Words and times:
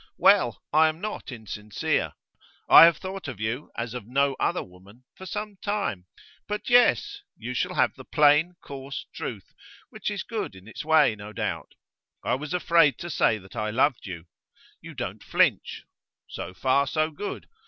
Well, 0.17 0.63
I 0.73 0.87
am 0.89 0.99
not 0.99 1.31
insincere. 1.31 2.13
I 2.67 2.85
have 2.85 2.97
thought 2.97 3.27
of 3.27 3.39
you 3.39 3.71
as 3.77 3.93
of 3.93 4.07
no 4.07 4.33
other 4.39 4.63
woman 4.63 5.03
for 5.13 5.27
some 5.27 5.57
time. 5.57 6.07
But 6.47 6.71
yes, 6.71 7.21
you 7.37 7.53
shall 7.53 7.75
have 7.75 7.93
the 7.93 8.03
plain, 8.03 8.55
coarse 8.61 9.05
truth, 9.13 9.53
which 9.91 10.09
is 10.09 10.23
good 10.23 10.55
in 10.55 10.67
its 10.67 10.83
way, 10.83 11.15
no 11.15 11.33
doubt. 11.33 11.73
I 12.23 12.33
was 12.33 12.51
afraid 12.55 12.97
to 12.97 13.11
say 13.11 13.37
that 13.37 13.55
I 13.55 13.69
loved 13.69 14.07
you. 14.07 14.25
You 14.81 14.95
don't 14.95 15.21
flinch; 15.23 15.83
so 16.27 16.55
far, 16.55 16.87
so 16.87 17.11
good. 17.11 17.47